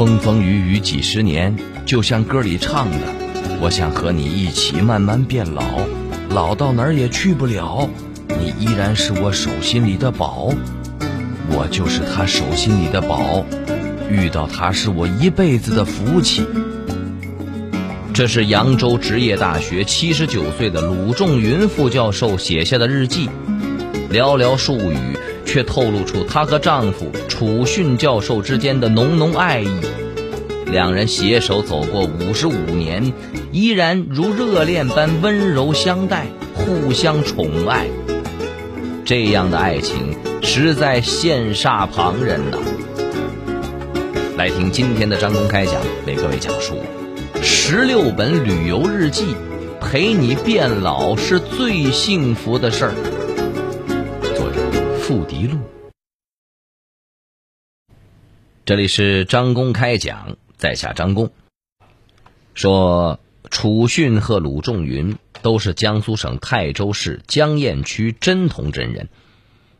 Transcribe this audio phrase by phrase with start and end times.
[0.00, 2.96] 风风雨雨几十年，就像歌里唱的，
[3.60, 5.62] 我想和你一起慢慢变老，
[6.30, 7.86] 老到哪儿也去不了，
[8.26, 10.54] 你依然是我手心里的宝，
[11.50, 13.44] 我就是他手心里的宝，
[14.10, 16.46] 遇到他是我一辈子的福气。
[18.14, 23.28] 这是扬州职业大学七十九岁的鲁仲云副教授写下的日记，
[24.10, 25.19] 寥寥数语。
[25.52, 29.68] 却透露出她和丈夫楚训教授之间的浓浓爱意。
[30.66, 33.12] 两人携手走过五十五年，
[33.50, 37.88] 依然如热恋般温柔相待，互相宠爱。
[39.04, 42.58] 这样的爱情实在羡煞旁人呐！
[44.36, 45.74] 来听今天的张公开讲，
[46.06, 46.76] 为各位讲述
[47.42, 49.34] 十六本旅游日记，
[49.80, 52.94] 陪你变老是最幸福的事儿。
[55.10, 55.58] 富迪路，
[58.64, 61.32] 这里是张公开讲，在下张公。
[62.54, 63.18] 说
[63.50, 69.08] 楚训和鲁仲云都是江苏省泰州市江堰区真同镇人，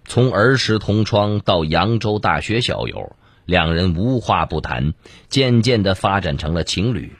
[0.04, 4.94] 从儿时同窗到扬州大学校友，两人无话不谈，
[5.28, 7.12] 渐渐的发展成了情侣。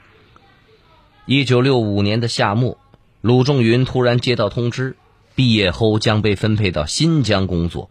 [1.25, 2.77] 一九六五年的夏末，
[3.21, 4.97] 鲁仲云突然接到通知，
[5.33, 7.89] 毕业后将被分配到新疆工作。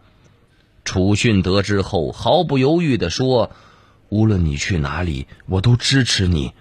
[0.83, 3.51] 楚训得知后，毫不犹豫地说
[4.09, 6.53] ：“无论你去哪里，我都支持你。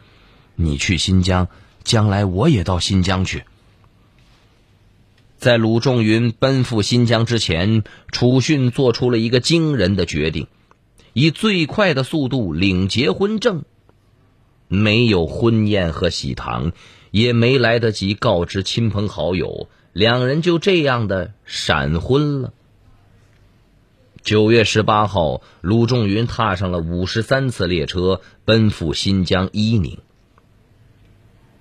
[0.55, 1.49] 你去新疆，
[1.85, 3.45] 将来我也到新疆去。”
[5.39, 10.49] 在鲁仲云奔赴新疆之前，楚训做出了一个惊人的决定：
[11.15, 13.65] 以最快的速度领结婚证。
[14.69, 16.73] 没有婚宴和喜糖，
[17.11, 22.53] 也没来得及告知亲朋好友，两人就这样的闪婚了。
[24.23, 29.99] 九月十八号，鲁仲云踏上了五十三次列车，奔赴新疆伊宁。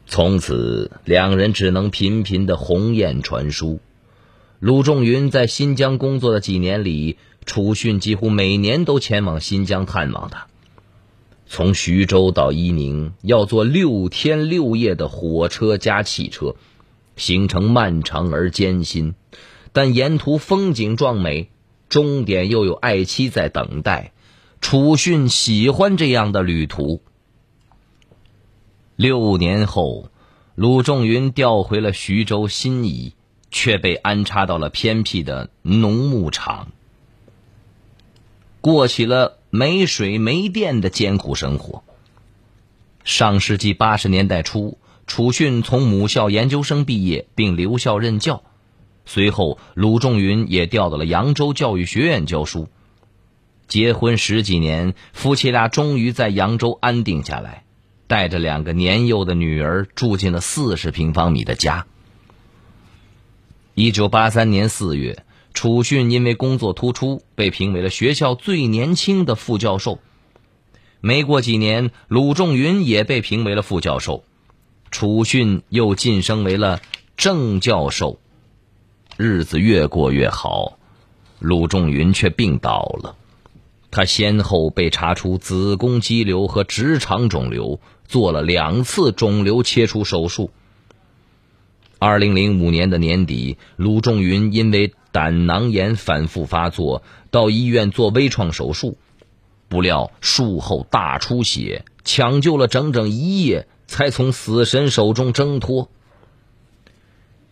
[0.06, 3.80] 从此，两人只能频频的鸿雁传书。
[4.60, 10.48] 鲁仲云在新疆工作的几年里，楚训几乎每年都前往新疆探望他。
[11.48, 16.56] 从徐州到伊宁，要坐六天六夜的火车加汽车，
[17.16, 19.16] 行程漫长而艰辛，
[19.72, 21.50] 但沿途风景壮美。
[21.90, 24.14] 终点又有爱妻在等待，
[24.62, 27.02] 楚训喜欢这样的旅途。
[28.96, 30.12] 六年后，
[30.56, 33.14] 鲁仲云调回了徐州新沂，
[33.50, 36.68] 却被安插到了偏僻的农牧场，
[38.62, 41.84] 过起了没水没电的艰苦生活。
[43.04, 48.44] 上世纪八十年代初，楚训从母校研究生毕业，并留校任教。
[49.06, 52.68] 随后，鲁仲云也调到了扬州教育学院教书。
[53.68, 57.64] 结婚十几年，夫妻俩终于在扬州安定下来，
[58.08, 61.86] 带着两个年幼的女儿住进了四十平方米的家。
[63.76, 65.24] 一九八三年四月，
[65.54, 70.00] 楚训因为工作突出，被评为了学校最年轻的副教授。
[71.00, 74.24] 没过几年，鲁仲云也被评为了副教授，
[74.92, 76.82] 楚训又晋升为了
[77.16, 78.20] 正教授。
[79.22, 80.78] 日子越过越好，
[81.40, 83.18] 鲁仲云却病倒了。
[83.92, 90.52] 他先后被查出子宫肌瘤和直肠肿瘤，做了两次肿瘤切除手术。
[91.98, 98.98] 二零零五年的年底，鲁仲云因为胆囊炎反复发作，到医院做微创手术，
[99.68, 105.90] 不料术后大出血，抢救了整整一夜，才从死神手中挣脱。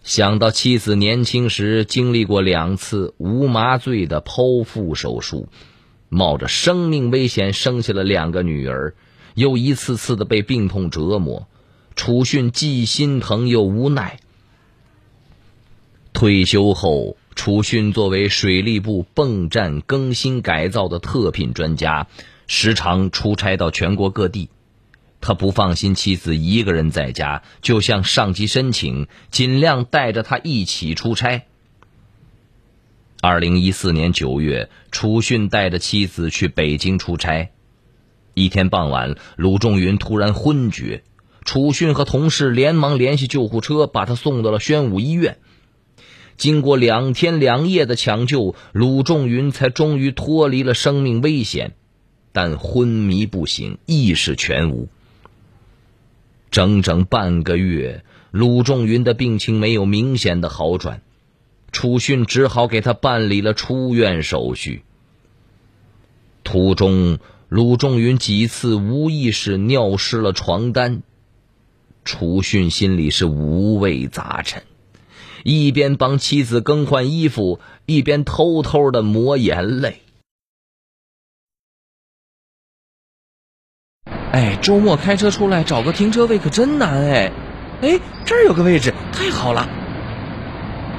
[0.07, 5.49] 想到妻子年轻时经历过两次无麻醉的剖腹手术，
[6.07, 8.95] 冒着生命危险生下了两个女儿，
[9.35, 11.49] 又一次次的被病痛折磨，
[11.97, 14.21] 楚迅既心疼又无奈。
[16.13, 22.07] 退休后，楚迅作为水利部泵站更新改造的特聘专家，
[22.47, 24.47] 时常出差到全国各地。
[25.19, 31.45] 他不放心妻子一个人在家，就向上级申请，尽量带着他一起出差。
[33.19, 37.51] 二零一四年九月，楚训带着妻子去北京出差。
[38.35, 41.03] 一天傍晚，鲁仲云突然昏厥，
[41.43, 45.39] 楚训和同事连忙联系救护车，把他送到了宣武医院。
[46.37, 51.73] 经过两天两夜的抢救，鲁仲云才终于脱离了生命危险，
[52.31, 54.87] 但昏迷不醒，意识全无。
[56.57, 61.03] 整整半个月，鲁仲云的病情没有明显的好转，
[61.71, 64.81] 楚训只好给他办理了出院手续。
[66.43, 71.03] 途中，鲁仲云几次无意识尿湿了床单。
[72.03, 74.63] 楚训心里是五味杂陈，
[75.43, 80.01] 一边帮妻子更换衣服，一边偷偷的抹眼泪。
[84.31, 87.31] 哎，周末开车出来找个停车位可真难哎！
[87.81, 89.67] 哎，这儿有个位置，太好了！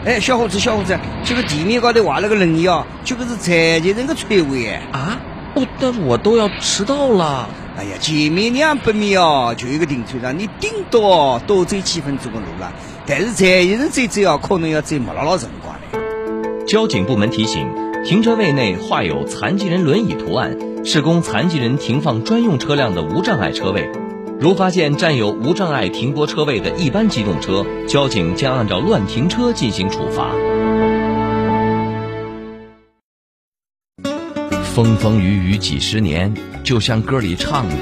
[0.04, 4.82] 哎，小伙子，小伙子，这个地面高头画了个轮椅啊，这个是残疾人的车位哎。
[4.92, 5.20] 啊？
[5.54, 7.48] 哦，但是我都要迟到了。
[7.76, 12.72] 哎呀，前面两百米哦，就一个停车场，你顶多多走几分钟的路了。
[13.06, 16.64] 但是残疾人走走啊，可能要走没老老辰光的。
[16.66, 17.68] 交警部门提醒：
[18.04, 20.56] 停车位内画有残疾人轮椅图案，
[20.90, 23.90] 是供残疾人停放专用车辆的无障碍车位。
[24.40, 30.32] 如发现占有无障碍停泊车位的一般机动车，交警将按照乱停车进行处罚。
[34.62, 37.74] 风风雨雨几十年，就像歌里唱的：“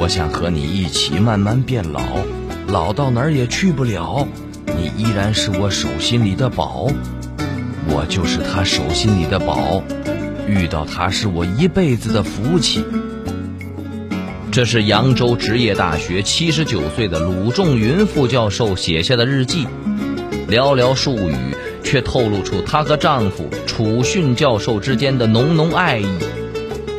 [0.00, 2.00] 我想和你一起慢慢变老，
[2.68, 4.26] 老到哪儿也去不了，
[4.64, 6.86] 你依然是我手心里的宝，
[7.88, 9.82] 我就是他手心里的宝，
[10.48, 12.84] 遇到他是我一辈子的福气。”
[14.50, 19.66] 这是扬州职业大学七十九岁的鲁仲云副教授写下的日记，
[20.48, 21.36] 寥寥数语
[21.84, 26.06] 却透露出她和丈夫楚训教授之间的浓浓爱意。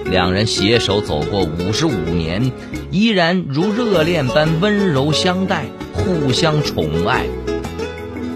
[0.06, 2.52] 两人携手走过五十五年，
[2.92, 7.26] 依然如热恋般温柔相待，互相宠爱。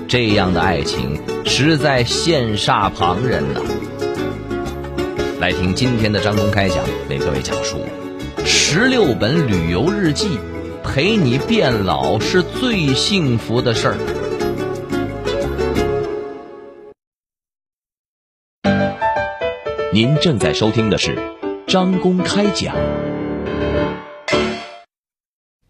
[0.07, 3.61] 这样的爱情实在羡煞旁人呐！
[5.43, 7.77] 来听今天的张公开讲，为各位讲述。
[8.45, 10.39] 十六本旅游日记，
[10.85, 13.97] 陪你变老是最幸福的事儿。
[19.91, 21.17] 您正在收听的是
[21.67, 22.73] 张公开讲，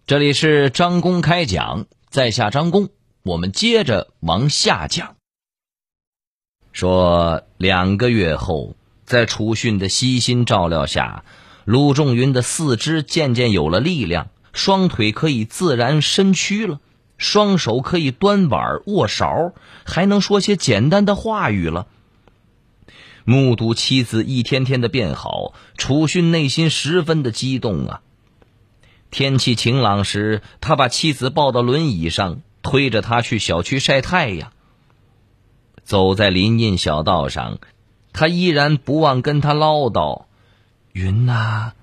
[0.05, 2.89] 这里是张公开讲，在下张公，
[3.23, 5.15] 我们接着往下讲。
[6.73, 8.75] 说两个月后，
[9.05, 11.23] 在楚训的悉心照料下。
[11.65, 16.79] 鲁仲云的四肢渐渐有了力量，双腿可以自然伸屈了，
[17.17, 19.53] 双手可以端碗握勺，
[19.85, 21.87] 还能说些简单的话语了。
[23.23, 28.01] 目睹妻子一天天的变好，楚训内心十分的激动啊。
[29.09, 34.51] 天气晴朗时，他把妻子抱到轮椅上，推着她去小区晒太阳。
[35.85, 37.59] 走在林荫小道上，
[38.13, 40.25] 他依然不忘跟他唠叨。
[40.93, 41.73] 云呐，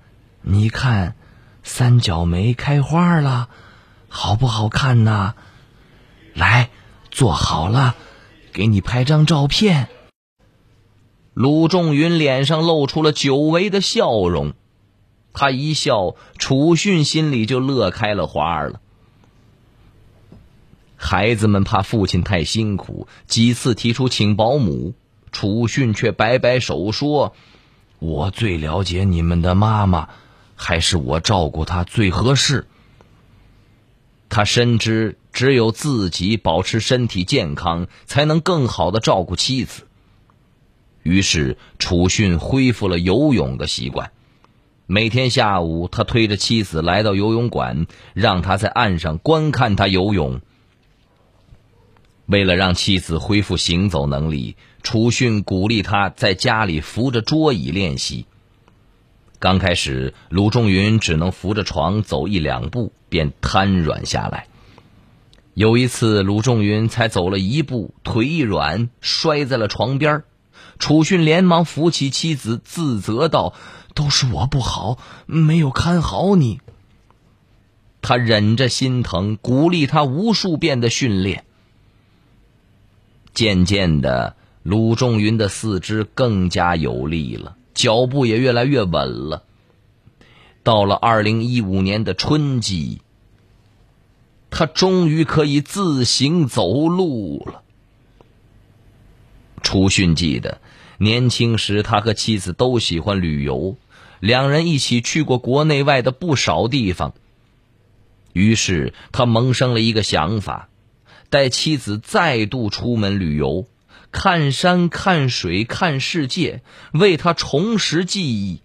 [0.41, 1.15] 你看，
[1.63, 3.49] 三角梅开花了，
[4.07, 5.35] 好不好看呐？
[6.33, 6.69] 来，
[7.11, 7.95] 坐好了，
[8.53, 9.89] 给你拍张照片。
[11.33, 14.53] 鲁仲云脸上露出了久违的笑容，
[15.33, 18.81] 他一笑，楚训心里就乐开了花了。
[20.95, 24.93] 孩子们怕父亲太辛苦，几次提出请保姆，
[25.31, 27.33] 楚训却摆摆手说。
[27.99, 30.09] 我最了解你们的妈妈，
[30.55, 32.65] 还是我照顾她最合适。
[34.27, 39.83] 他深知只有自己保持身体健康，才能更好的照顾妻子。
[41.03, 44.11] 于是楚训恢复了游泳的习惯，
[44.87, 50.41] 每天下午他推着妻子来到游泳馆，让他在岸上观看他游泳。
[52.25, 58.25] 为了让妻子恢复行走能力，楚训鼓励他在家里扶着桌椅练习。
[59.39, 64.47] 刚开始，鲁仲云只能扶着床走一两步，便瘫软下来。
[65.53, 70.23] 有一次，鲁仲云才走了一步，腿一软，摔在了床边
[70.79, 73.53] 楚训连忙扶起妻子，自责道
[73.93, 76.61] ：“都是我不好，没有看好你。”
[78.01, 81.43] 他忍着心疼，鼓励他无数遍的训练。
[83.33, 89.43] 渐渐的，鲁仲云的四肢更加有力了，脚步也越来越稳了。
[90.63, 93.01] 到了二零一五年的春季，
[94.49, 97.63] 他终于可以自行走路了。
[99.63, 100.61] 楚训记得，
[100.97, 103.77] 年轻时他和妻子都喜欢旅游，
[104.19, 107.13] 两人一起去过国内外的不少地方。
[108.33, 110.67] 于是他萌生了一个想法。
[111.31, 113.65] 带妻子再度出门旅游，
[114.11, 118.61] 看山看水看世界，为他重拾记忆。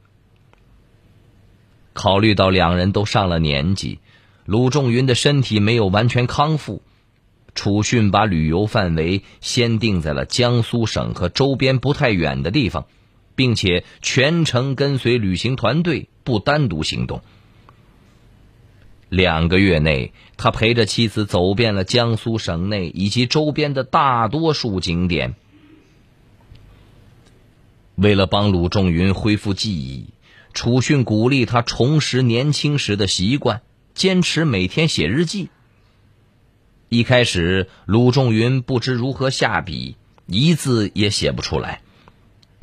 [1.92, 4.00] 考虑到两人都上了年纪，
[4.44, 6.82] 鲁仲云的身体没有完全康复，
[7.54, 12.86] 楚训把旅游范围先定在了江苏省和周边不太远的地方，
[13.34, 17.22] 并且全程跟随旅行团队，不单独行动。
[19.08, 25.34] 两个月内，他陪着妻子走遍了江苏省内以及周边的大多数景点。
[27.94, 30.06] 为了帮鲁仲云恢复记忆，
[30.52, 33.62] 楚训鼓励他重拾年轻时的习惯，
[33.94, 35.48] 坚持每天写日记。
[36.88, 39.96] 一开始，鲁仲云不知如何下笔，
[40.26, 41.80] 一字也写不出来。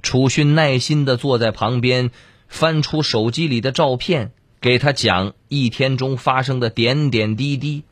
[0.01, 2.11] 楚训耐心的坐在旁边，
[2.47, 4.33] 翻出手机里的照片。
[4.63, 7.83] 给他讲一天中发生的点点滴滴。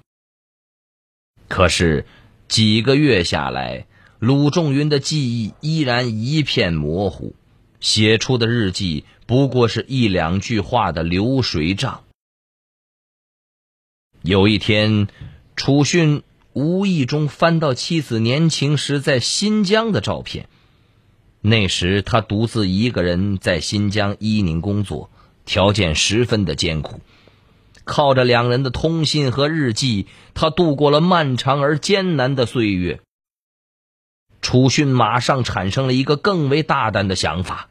[1.50, 2.06] 可是
[2.48, 3.88] 几个月下来，
[4.20, 7.36] 鲁仲云的记忆依然一片模糊，
[7.82, 12.06] 写出的日记不过是一两句话的流水账。
[14.22, 15.10] 有一天，
[15.58, 16.24] 楚训
[16.54, 20.48] 无意中翻到妻子年轻时在新疆的照片，
[21.42, 25.10] 那时他独自一个人在新疆伊宁工作。
[25.52, 27.02] 条件十分的艰苦，
[27.84, 33.02] 靠着两人的通信和日记，他度过了漫长而艰难的岁月。
[34.42, 37.68] 楚迅马上产生了一个更为大胆的想法：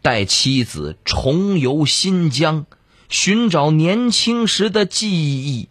[0.00, 2.64] 带妻子重游新疆，
[3.10, 5.68] 寻找年轻时的记忆。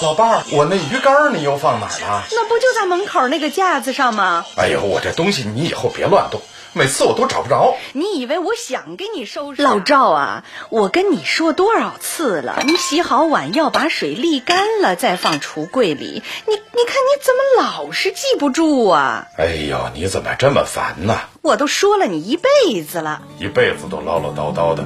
[0.00, 2.24] 老伴儿，我那鱼竿你又放哪儿了？
[2.30, 4.46] 那不就在门口那个架子上吗？
[4.56, 6.40] 哎呦，我这东西你以后别乱动。
[6.72, 9.62] 每次我都找不着，你以为我想给你收拾？
[9.62, 16.22] 老赵啊，我跟你说多少次了，你洗好碗要把水沥干了再放橱柜里。
[16.46, 19.26] 你你看你怎么老是记不住啊？
[19.36, 21.18] 哎呦，你怎么这么烦呢？
[21.42, 24.84] 我都说了你一辈子了，一辈子都唠唠叨叨的。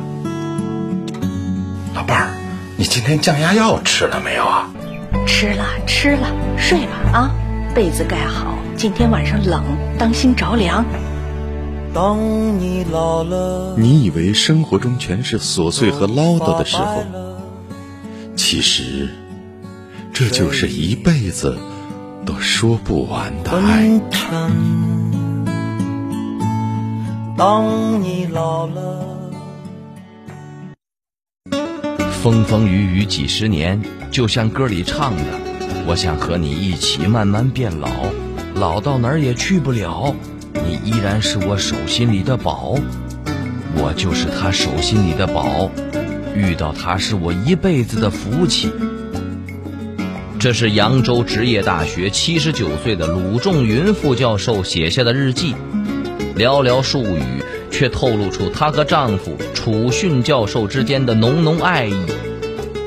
[1.95, 2.35] 老伴儿，
[2.79, 4.71] 你今天降压药吃了没有啊？
[5.27, 7.31] 吃了吃了，睡吧啊，
[7.75, 9.63] 被子盖好，今天晚上冷，
[9.99, 10.83] 当心着凉。
[11.95, 12.19] 当
[12.59, 17.05] 你老了，你以为生活中全是琐碎和唠叨的时候，
[18.35, 19.09] 其实
[20.13, 21.57] 这就是一辈子
[22.27, 24.01] 都说不完的爱。
[27.37, 29.07] 当你老了，
[32.11, 35.23] 风风雨雨几十年，就像歌里唱的，
[35.87, 37.89] 我想和你一起慢慢变老，
[38.57, 40.13] 老到哪儿也去不了。
[40.63, 42.75] 你依然是我手心里的宝，
[43.77, 45.71] 我就是他手心里的宝，
[46.35, 48.71] 遇到他是我一辈子的福气。
[50.39, 55.55] 这是扬州职业大学七十九岁的鲁仲云副教授写下的日记，
[56.37, 61.95] 寥寥数语却透露出她和丈夫楚训教授之间的浓浓爱意。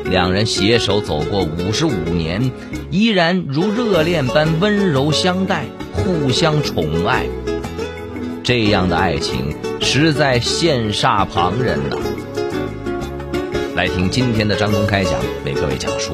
[0.05, 2.51] 两人携手走过五十五年，
[2.91, 7.25] 依然如热恋般温柔相待，互相宠爱。
[8.47, 11.97] 这样的爱情实在羡煞旁人呐！
[13.75, 16.13] 来听今天的张公开讲，为各位讲述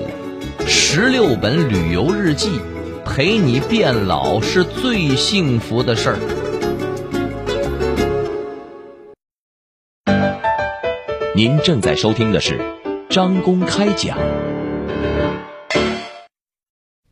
[0.65, 2.59] 十六本旅游日记，
[3.05, 6.17] 陪你变老是最幸福的事儿。
[11.35, 12.59] 您正在收听的是
[13.11, 14.17] 张公开讲，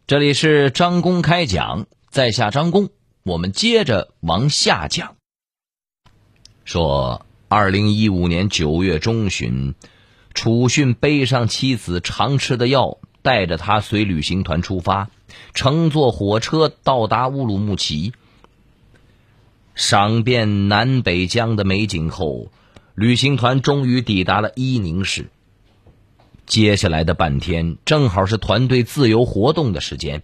[0.08, 2.90] 这里是张公开讲，在下张公。
[3.24, 5.16] 我们接着往下讲。
[6.66, 9.76] 说，二零一五年九月中旬，
[10.34, 15.12] 楚训背上妻子常吃的药，带着他随旅行团出发，
[15.54, 18.14] 乘坐火车到达乌鲁木齐。
[19.76, 22.52] 赏遍南北疆的美景后，
[22.96, 25.30] 旅行团终于抵达了伊宁市。
[26.48, 30.24] 接下来的半天，正好是团队自由活动的时间。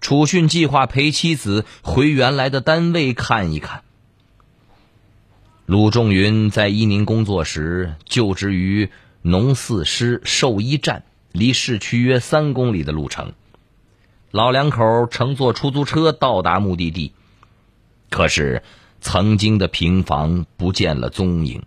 [0.00, 3.82] 楚训计划陪妻子回原来的单位看一看。
[5.66, 8.90] 鲁仲云在伊宁工作时，就职于
[9.22, 13.34] 农四师兽医站，离市区约三公里的路程。
[14.30, 17.12] 老两口乘坐出租车到达目的地，
[18.08, 18.62] 可是
[19.00, 21.62] 曾经的平房不见了踪影，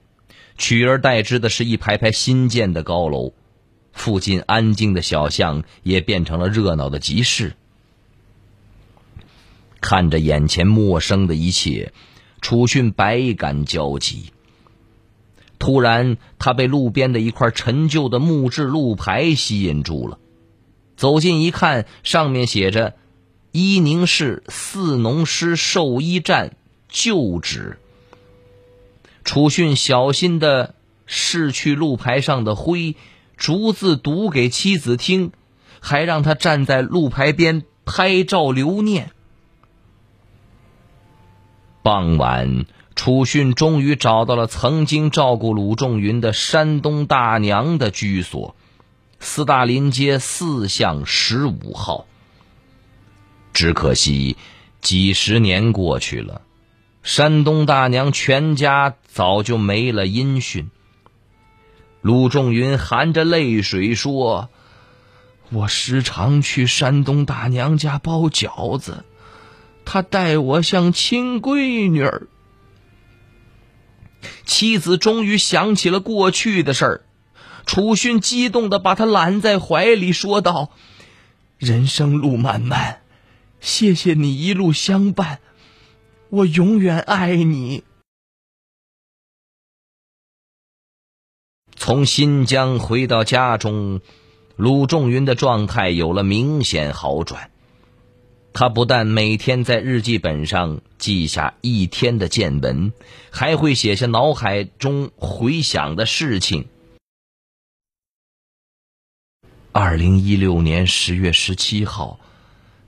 [0.57, 3.33] 取而代之的是一排排新建的高楼，
[3.91, 7.55] 附近安静的小巷也变成了热闹的集市。
[9.83, 11.91] 看着眼前陌生的一切，
[12.39, 14.31] 楚训百感交集。
[15.59, 20.19] 突然，他被路边的一块陈旧的木质路牌吸引住了。
[20.95, 22.95] 走近一看，上面写着
[23.51, 26.55] “伊宁市四农师兽医站
[26.87, 27.77] 旧址”。
[29.25, 30.75] 楚训小心的
[31.09, 32.95] 拭去路牌上的灰，
[33.35, 35.33] 逐字读给妻子听，
[35.81, 39.11] 还让他站在路牌边拍照留念。
[41.83, 48.55] 傍晚，楚训终于找到了曾经照顾鲁仲云的山东大娘的居所——
[49.19, 52.05] 斯大林街四巷十五号。
[53.51, 54.37] 只可惜，
[54.79, 56.41] 几十年过去了，
[57.03, 60.71] 山东大娘全家早就没了音讯。
[62.01, 64.49] 鲁仲云含着泪水说
[65.51, 69.03] ：“我时常去山东大娘家包饺子，
[69.85, 72.27] 他待我像亲闺女儿。”
[74.45, 77.05] 妻子终于想起了过去的事儿，
[77.65, 80.71] 楚勋激动的把她揽在怀里，说道
[81.57, 83.01] ：“人生路漫漫。”
[83.61, 85.39] 谢谢你一路相伴，
[86.29, 87.85] 我永远爱你。
[91.73, 94.01] 从新疆回到家中，
[94.57, 97.52] 鲁仲云的状态有了明显好转。
[98.53, 102.93] 他不但每天在日记本上记下一天的见闻，
[103.31, 106.67] 还会写下脑海中回想的事情。
[109.71, 112.19] 二零一六年十月十七号。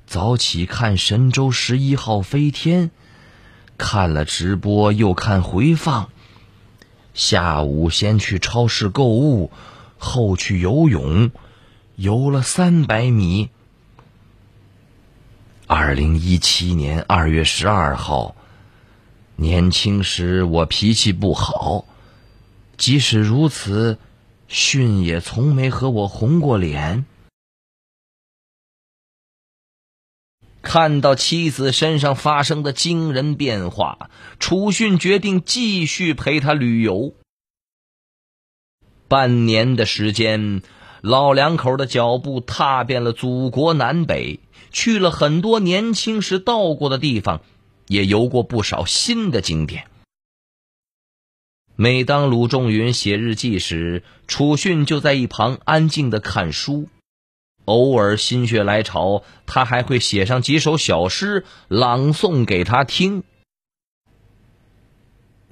[0.07, 2.91] 早起看神舟十一号飞天，
[3.75, 6.11] 看了直播又看回放。
[7.15, 9.51] 下午先去超市购物，
[9.97, 11.31] 后去游泳，
[11.95, 13.49] 游了三百米。
[15.67, 18.35] 二零一七年二月十二号，
[19.35, 21.85] 年轻时我脾气不好，
[22.77, 23.97] 即使如此，
[24.47, 27.05] 训也从没和我红过脸。
[30.61, 37.15] 看到妻子身上发生的惊人变化，楚训决定继续陪她旅游。
[39.07, 40.61] 半年的时间，
[41.01, 44.39] 老两口的脚步踏遍了祖国南北，
[44.75, 47.41] 去了很多年轻时到过的地方，
[47.87, 49.87] 也游过不少新的景点。
[51.77, 56.89] 每当鲁仲云写日记时，楚迅就在一旁安静的看书。
[57.63, 63.23] 偶尔心血来潮，他还会写上几首小诗朗诵给他听。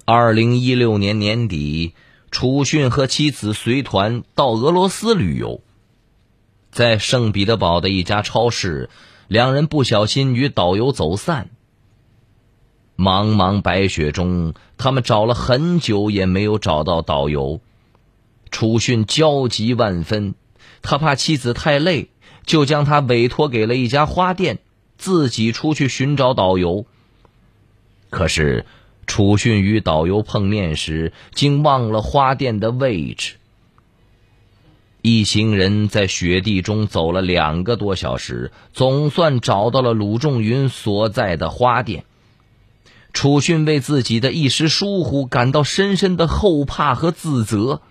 [0.04, 1.94] 二零一六年年底，
[2.30, 5.62] 楚迅和妻子随团到俄罗斯旅游，
[6.70, 8.90] 在圣彼得堡的一家超市，
[9.28, 11.50] 两人不小心与导游走散。
[12.96, 17.60] 茫茫白雪中，他们找了很久也没有找到导游，
[18.50, 20.34] 楚迅焦急万分。
[20.80, 22.08] 他怕妻子太累，
[22.44, 24.58] 就将他委托给了一家花店，
[24.96, 26.86] 自己出去寻找导游。
[28.10, 28.64] 可是，
[29.06, 33.36] 楚迅与导游碰面时，竟忘了花店的位置。
[35.06, 42.06] 一行人在雪地中走了两个多小时，总算找到了鲁仲云所在的花店。
[43.12, 47.82] 楚训为自己的一时疏忽感到深深的后怕和自责。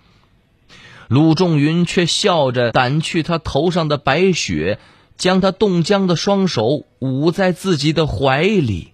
[1.08, 4.80] 鲁仲云却笑着掸去他头上的白雪，
[5.16, 8.94] 将他冻僵的双手捂在自己的怀里。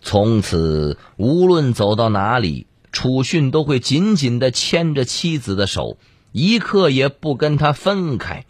[0.00, 5.98] 从此，无论走到哪里，楚训都会紧紧的牵着妻子的手，
[6.36, 8.44] 一刻也不跟他分开。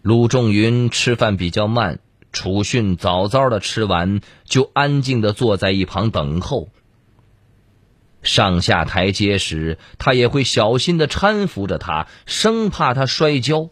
[0.00, 1.98] 鲁仲云吃饭比较慢，
[2.30, 6.68] 楚训早早的吃完，就安静的坐在一旁等候。
[8.22, 13.70] 上下台阶时，他也会小心的搀扶着他，生怕他摔跤。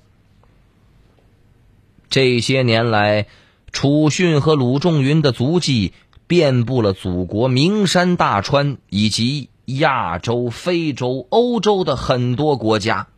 [2.10, 3.28] 这些年来，
[3.70, 5.92] 楚训和鲁仲云的足迹
[6.26, 13.08] 遍布了祖国名山大川以及亚洲、非洲、欧洲的很多国家。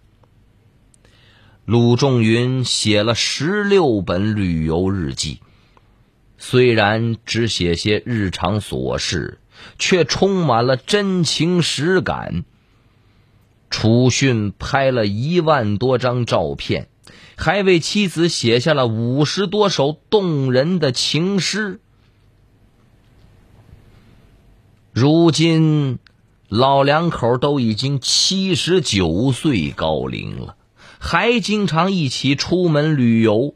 [1.65, 5.41] 鲁仲云写了十六本旅游日记，
[6.39, 9.39] 虽然只写些日常琐事。
[9.79, 12.45] 却充满了真情实感。
[13.71, 16.89] 楚迅拍了一万多张照片，
[17.37, 21.81] 还为妻子写下了五十多首动人的情诗。
[24.93, 25.99] 如今，
[26.49, 30.57] 老两口都已经七十九岁高龄了，
[30.99, 33.55] 还经常一起出门旅游。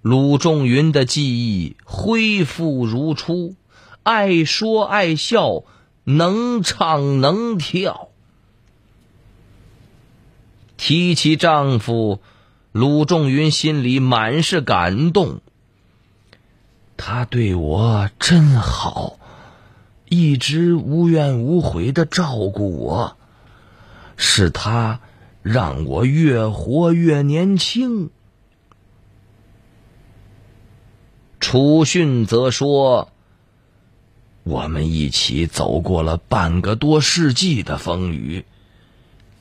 [0.00, 3.54] 鲁仲云的记忆恢复如初。
[4.02, 5.64] 爱说爱笑，
[6.04, 8.10] 能唱能跳。
[10.76, 12.20] 提起丈夫，
[12.70, 15.40] 鲁仲云心里满是感动。
[16.96, 19.18] 他对我真好，
[20.08, 23.16] 一直无怨无悔的照顾我，
[24.16, 25.00] 是他
[25.42, 28.10] 让我越活越年轻。
[31.40, 33.10] 楚训则说
[34.42, 38.44] ：“我们一起走过了半个多世纪的风雨，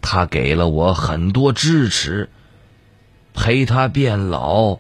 [0.02, 2.30] 他给了我很多支持。
[3.34, 4.80] 陪他变老，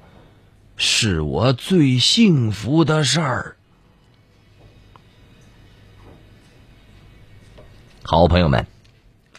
[0.77, 3.54] 是我最幸福的事儿。”
[8.07, 8.67] 好朋友们，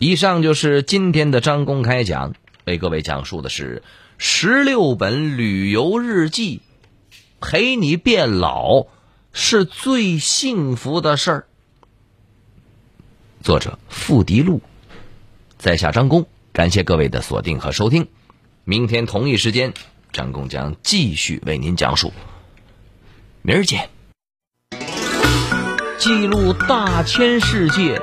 [0.01, 3.85] 以上就是今天的张公开讲，为各位讲述的是
[4.19, 6.63] 十六本旅游日记，
[7.41, 8.89] 陪你变老
[9.33, 11.47] 是最幸福的事儿。
[13.41, 14.61] 作者付迪路，
[15.59, 18.09] 在下张工，感谢各位的锁定和收听。
[18.65, 19.75] 明天同一时间，
[20.11, 22.13] 张工将继续为您讲述。
[23.43, 23.89] 明儿见。
[25.99, 28.03] 记录大千世界。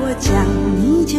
[0.00, 0.46] 我讲，
[0.80, 1.18] 你就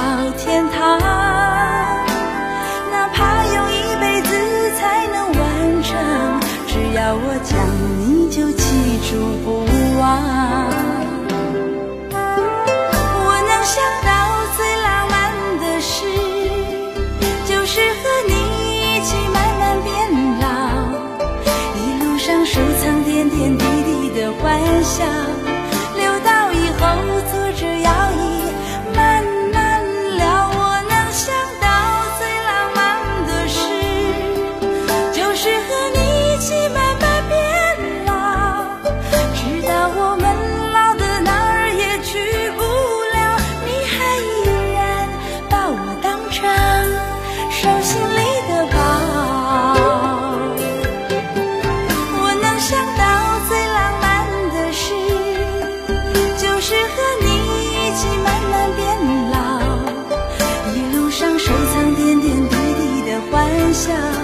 [63.81, 64.20] 下